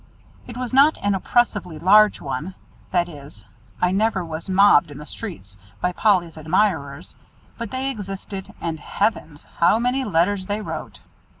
[0.47, 2.55] It was not an oppressively large one;
[2.89, 3.45] that is,
[3.79, 7.15] I never was mobbed in the streets by Polly's admirers,
[7.59, 9.45] but they existed, and Heavens!
[9.59, 11.01] how many letters they wrote!